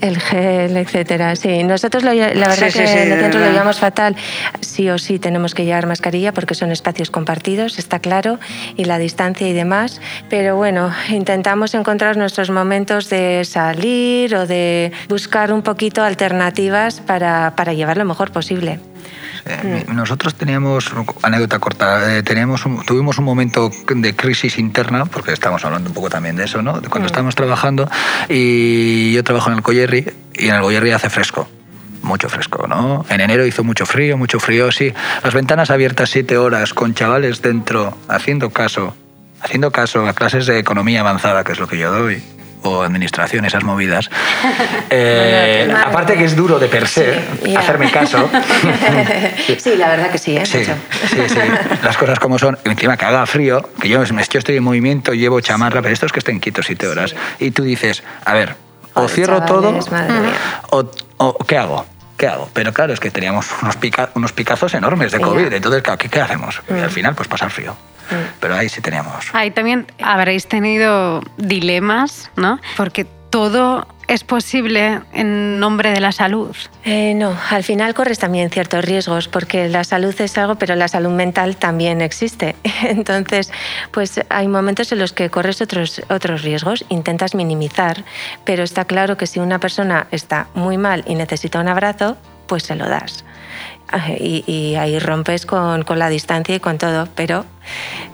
[0.00, 1.36] El, gel, etcétera.
[1.36, 4.16] Sí, nosotros la verdad que en el centro lo llevamos fatal.
[4.60, 8.38] Sí o sí tenemos que llevar mascarilla porque son espacios compartidos, está claro,
[8.76, 10.00] y la distancia y demás.
[10.30, 16.51] Pero bueno, intentamos encontrar nuestros momentos de salir o de buscar un poquito alternativas
[17.06, 18.80] para, para llevar lo mejor posible.
[19.88, 25.90] Nosotros teníamos, anécdota corta, eh, teníamos tuvimos un momento de crisis interna, porque estamos hablando
[25.90, 26.80] un poco también de eso, ¿no?
[26.80, 27.90] De cuando estábamos trabajando,
[28.28, 31.48] y yo trabajo en el Collerri, y en el Collerri hace fresco
[32.02, 33.06] mucho fresco, ¿no?
[33.08, 34.92] En enero hizo mucho frío, mucho frío, sí.
[35.22, 38.96] Las ventanas abiertas siete horas con chavales dentro haciendo caso,
[39.40, 42.20] haciendo caso a clases de economía avanzada, que es lo que yo doy
[42.62, 44.10] o administración, esas movidas.
[44.94, 47.18] Eh, aparte que es duro de per se,
[47.56, 48.28] hacerme caso.
[49.58, 50.44] sí, la verdad que sí, ¿eh?
[50.44, 51.38] Sí, sí, sí,
[51.82, 52.58] Las cosas como son.
[52.64, 56.12] Encima que haga frío, que yo, yo estoy en movimiento, llevo chamarra, pero esto es
[56.12, 57.14] que estén quietos siete horas.
[57.38, 58.54] Y tú dices, a ver,
[58.92, 59.78] o cierro todo,
[60.70, 61.86] o, o ¿qué hago?
[62.22, 62.48] ¿qué hago?
[62.52, 63.76] Pero claro, es que teníamos unos,
[64.14, 66.62] unos picazos enormes de COVID, entonces, ¿qué, qué hacemos?
[66.68, 66.90] Y al mm.
[66.90, 67.74] final, pues pasar frío.
[68.40, 69.30] Pero ahí sí teníamos.
[69.32, 72.60] Ahí también habréis tenido dilemas, ¿no?
[72.76, 76.54] Porque todo es posible en nombre de la salud?
[76.84, 80.86] Eh, no, al final corres también ciertos riesgos porque la salud es algo, pero la
[80.86, 82.54] salud mental también existe.
[82.82, 83.50] Entonces,
[83.90, 88.04] pues hay momentos en los que corres otros, otros riesgos, intentas minimizar,
[88.44, 92.64] pero está claro que si una persona está muy mal y necesita un abrazo, pues
[92.64, 93.24] se lo das.
[94.18, 97.44] Y, ahí rompes con, con, la distancia y con todo, pero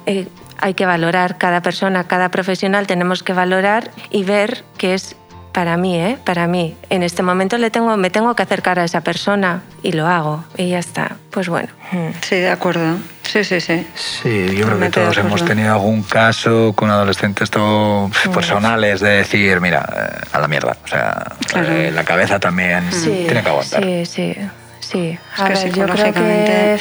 [0.07, 0.27] eh,
[0.59, 5.17] hay que valorar cada persona, cada profesional, tenemos que valorar y ver qué es
[5.53, 6.19] para mí, ¿eh?
[6.25, 6.77] Para mí.
[6.91, 10.45] En este momento le tengo, me tengo que acercar a esa persona y lo hago
[10.57, 11.17] y ya está.
[11.31, 11.69] Pues bueno.
[11.91, 12.11] Mm.
[12.21, 12.97] Sí, de acuerdo.
[13.23, 13.87] Sí, sí, sí.
[13.95, 18.33] Sí, yo creo que todos hemos tenido algún caso con adolescentes todo mm.
[18.33, 20.77] personales de decir, mira, eh, a la mierda.
[20.85, 23.83] O sea, eh, la cabeza también tiene que aguantar.
[23.83, 24.37] Sí, sí,
[24.91, 25.19] sí.
[25.37, 26.79] A ver, yo creo que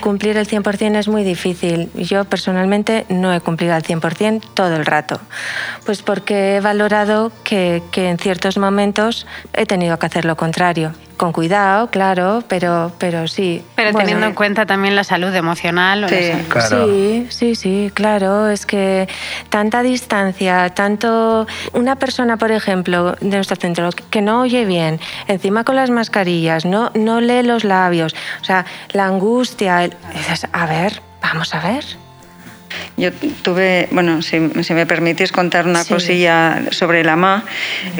[0.00, 1.88] cumplir el 100% es muy difícil.
[1.94, 5.20] Yo personalmente no he cumplido al 100% todo el rato.
[5.86, 10.92] Pues porque he valorado que, que en ciertos momentos he tenido que hacer lo contrario
[11.22, 13.64] con cuidado, claro, pero, pero sí.
[13.76, 16.08] Pero teniendo en cuenta también la salud emocional.
[16.08, 16.32] Sí,
[16.68, 18.50] sí, sí, sí, claro.
[18.50, 19.08] Es que
[19.48, 25.62] tanta distancia, tanto una persona, por ejemplo, de nuestro centro que no oye bien, encima
[25.62, 31.02] con las mascarillas, no, no lee los labios, o sea, la angustia, dices, a ver,
[31.20, 31.84] vamos a ver.
[32.96, 33.10] Yo
[33.42, 37.44] tuve, bueno, si, me permitís contar una cosilla sobre la MA.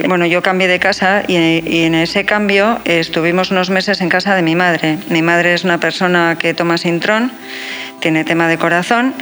[0.06, 4.42] Bueno, yo cambié de casa y, en ese cambio estuvimos unos meses en casa de
[4.42, 4.98] mi madre.
[5.08, 7.32] Mi madre es una persona que toma sintrón,
[8.00, 9.14] tiene tema de corazón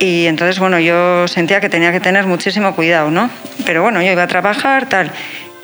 [0.00, 3.30] y entonces, bueno, yo sentía que tenía que tener muchísimo cuidado, ¿no?
[3.64, 5.12] Pero bueno, yo iba a trabajar, tal,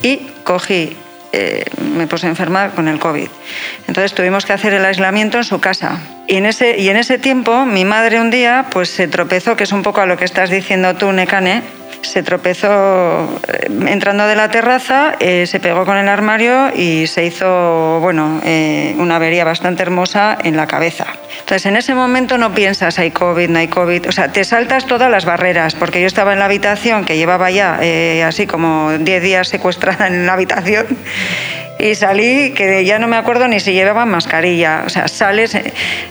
[0.02, 0.96] y cogí
[1.32, 1.64] eh,
[1.94, 3.28] me puse enferma con el COVID.
[3.86, 5.98] Entonces tuvimos que hacer el aislamiento en su casa.
[6.26, 9.64] Y en, ese, y en ese tiempo mi madre un día pues se tropezó, que
[9.64, 11.62] es un poco a lo que estás diciendo tú, Necane,
[12.02, 17.24] se tropezó eh, entrando de la terraza, eh, se pegó con el armario y se
[17.24, 18.40] hizo, bueno,
[18.98, 21.06] una avería bastante hermosa en la cabeza.
[21.48, 24.86] Entonces, en ese momento no piensas, hay COVID, no hay COVID, o sea, te saltas
[24.86, 28.92] todas las barreras, porque yo estaba en la habitación, que llevaba ya eh, así como
[28.98, 30.86] 10 días secuestrada en la habitación,
[31.78, 34.82] y salí que ya no me acuerdo ni si llevaba mascarilla.
[34.86, 35.56] O sea, sales,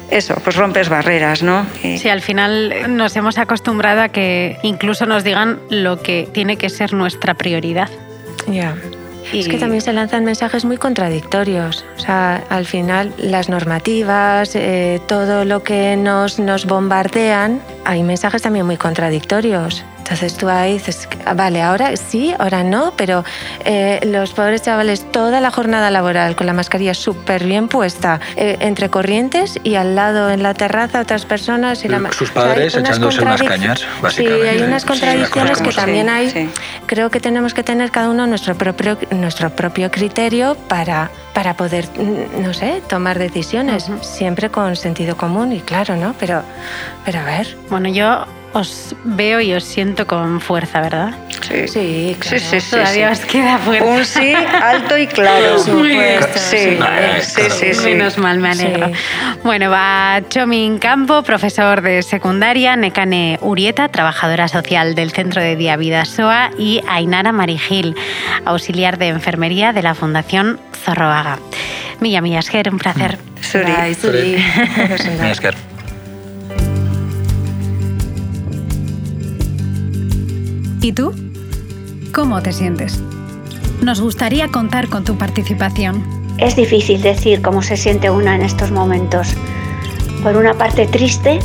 [0.10, 1.66] eso, pues rompes barreras, ¿no?
[1.82, 6.70] Sí, al final nos hemos acostumbrado a que incluso nos digan lo que tiene que
[6.70, 7.90] ser nuestra prioridad.
[8.48, 8.76] Ya.
[9.34, 11.86] Es que también se lanzan mensajes muy contradictorios.
[11.98, 18.42] O sea, al final las normativas, eh, todo lo que nos, nos bombardean, hay mensajes
[18.42, 19.84] también muy contradictorios.
[20.08, 23.26] Entonces tú ahí dices, ah, vale, ahora sí, ahora no, pero
[23.65, 28.56] eh, los pobres chavales toda la jornada laboral con la mascarilla súper bien puesta, eh,
[28.62, 31.84] entre corrientes y al lado en la terraza otras personas.
[31.84, 34.43] Y Sus padres echándose unas cañas, básicamente.
[34.43, 36.50] Sí, hay unas contradicciones que también hay.
[36.86, 41.86] Creo que tenemos que tener cada uno nuestro propio, nuestro propio criterio para, para poder,
[41.98, 46.15] mm, no sé, tomar decisiones, siempre con sentido común y claro, ¿no?
[46.17, 46.43] Pero,
[47.04, 47.58] pero a ver.
[47.70, 48.26] Bueno, yo
[48.58, 51.13] os veo y os siento con fuerza, ¿verdad?
[51.48, 53.86] Sí, sí, sí, sí, Todavía os queda fuerza.
[53.86, 55.63] Un sí alto y claro.
[55.67, 56.20] Muy bien.
[56.36, 56.78] Sí,
[57.22, 58.91] sí, sí, sí, Menos mal, me alegro.
[59.43, 65.78] Bueno, va Chomin Campo, profesor de secundaria, Necane Urieta, trabajadora social del Centro de Día
[65.78, 67.96] Vida SOA y Ainara Marigil,
[68.46, 71.39] auxiliar de enfermería de la Fundación Zorroaga.
[72.00, 73.17] Milla Millasker, un placer.
[73.41, 73.93] Suri.
[73.96, 74.43] Suri.
[75.22, 75.56] Millasker.
[80.82, 81.13] ¿Y tú?
[82.13, 83.02] ¿Cómo te sientes?
[83.82, 86.04] Nos gustaría contar con tu participación.
[86.38, 89.34] Es difícil decir cómo se siente una en estos momentos.
[90.22, 91.40] Por una parte triste,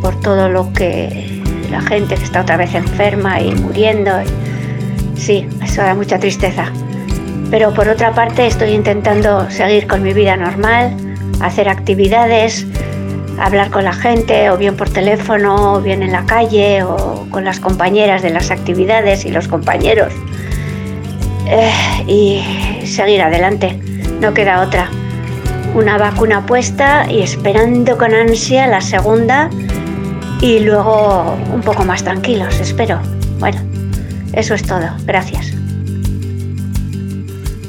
[0.00, 4.12] por todo lo que la gente que está otra vez enferma y muriendo.
[5.16, 6.72] Sí, eso da mucha tristeza.
[7.50, 10.96] Pero por otra parte estoy intentando seguir con mi vida normal,
[11.40, 12.66] hacer actividades,
[13.40, 17.44] hablar con la gente, o bien por teléfono, o bien en la calle, o con
[17.44, 20.12] las compañeras de las actividades y los compañeros.
[21.46, 21.72] Eh,
[22.06, 23.80] y seguir adelante,
[24.20, 24.90] no queda otra.
[25.74, 29.48] Una vacuna puesta y esperando con ansia la segunda
[30.40, 33.00] y luego un poco más tranquilos, espero.
[33.38, 33.60] Bueno,
[34.32, 34.86] eso es todo.
[35.04, 35.52] Gracias.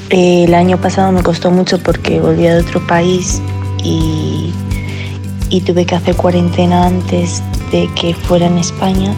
[0.09, 3.41] El año pasado me costó mucho porque volvía de otro país
[3.83, 4.51] y
[5.51, 9.13] y tuve que hacer cuarentena antes de que fuera en España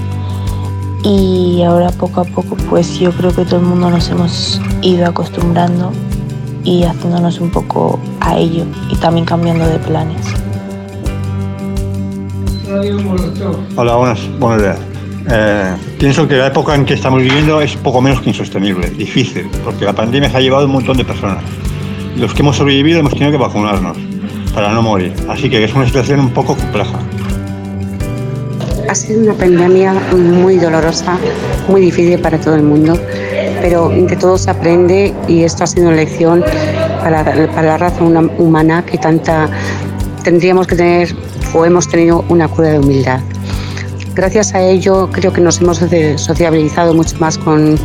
[1.03, 5.05] y ahora poco a poco pues yo creo que todo el mundo nos hemos ido
[5.05, 5.91] acostumbrando
[6.63, 10.25] y haciéndonos un poco a ello y también cambiando de planes.
[13.75, 14.79] Hola, buenas, buenos días.
[15.29, 19.47] Eh, pienso que la época en que estamos viviendo es poco menos que insostenible, difícil,
[19.63, 21.43] porque la pandemia se ha llevado un montón de personas.
[22.17, 23.97] Los que hemos sobrevivido hemos tenido que vacunarnos
[24.53, 25.13] para no morir.
[25.29, 26.99] Así que es una situación un poco compleja.
[28.89, 31.17] Ha sido una pandemia muy dolorosa,
[31.67, 32.97] muy difícil para todo el mundo,
[33.61, 36.43] pero de todo se aprende y esto ha sido una lección
[37.01, 39.49] para, para la raza humana que tanta
[40.23, 41.15] tendríamos que tener
[41.53, 43.19] o hemos tenido una cura de humildad.
[44.15, 47.77] Gracias a ello creo que nos hemos sociabilizado mucho más con,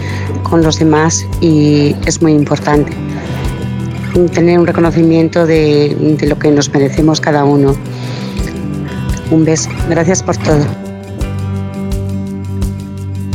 [0.42, 3.07] con los demás y es muy importante
[4.26, 7.74] tener un reconocimiento de, lo que nos merecemos cada uno.
[9.30, 9.70] Un beso.
[9.88, 10.64] Gracias por todo.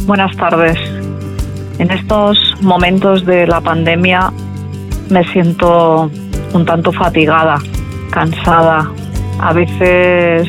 [0.05, 0.77] Buenas tardes.
[1.79, 4.31] En estos momentos de la pandemia
[5.09, 6.11] me siento
[6.53, 7.57] un tanto fatigada,
[8.11, 8.91] cansada,
[9.39, 10.47] a veces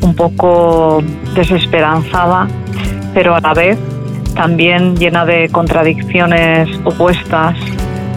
[0.00, 1.02] un poco
[1.34, 2.46] desesperanzada,
[3.14, 3.78] pero a la vez
[4.34, 7.56] también llena de contradicciones opuestas,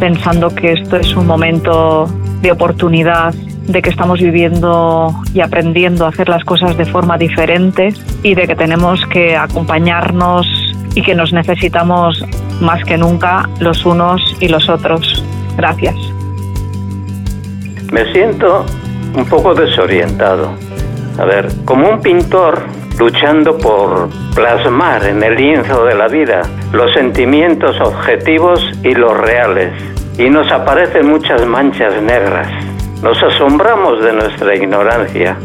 [0.02, 2.08] pensando que esto es un momento
[2.41, 7.93] de oportunidad, de que estamos viviendo y aprendiendo a hacer las cosas de forma diferente
[8.24, 10.47] y de que tenemos que acompañarnos
[10.95, 12.26] y que nos necesitamos
[12.62, 15.24] más que nunca los unos y los otros.
[15.56, 15.95] Gracias.
[17.91, 18.66] Me siento
[19.16, 20.49] un poco desorientado.
[21.20, 22.64] A ver, como un pintor
[22.97, 26.41] luchando por plasmar en el lienzo de la vida
[26.72, 29.90] los sentimientos objetivos y los reales.
[30.18, 32.47] Y nos aparecen muchas manchas negras.
[33.01, 35.38] Nos asombramos de nuestra ignorancia.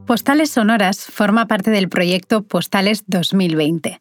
[0.07, 4.01] Postales Sonoras forma parte del proyecto Postales 2020,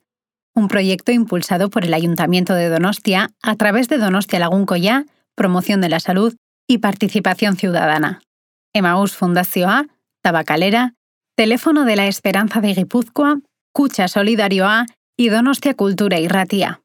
[0.55, 5.05] un proyecto impulsado por el Ayuntamiento de Donostia a través de Donostia Laguncoya,
[5.35, 6.33] promoción de la salud
[6.67, 8.21] y participación ciudadana.
[8.73, 9.17] Emaús
[9.65, 9.85] A,
[10.21, 10.93] Tabacalera,
[11.35, 13.39] Teléfono de la Esperanza de Guipúzcoa,
[13.73, 14.85] Cucha Solidario A
[15.17, 16.81] y Donostia Cultura y Ratia.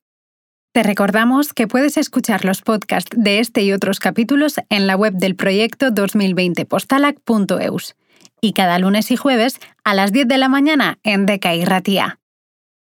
[0.74, 5.12] Te recordamos que puedes escuchar los podcasts de este y otros capítulos en la web
[5.14, 7.94] del proyecto 2020postalac.eus
[8.40, 12.20] y cada lunes y jueves a las 10 de la mañana en Deca y Ratia.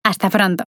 [0.03, 0.65] Hasta pronto.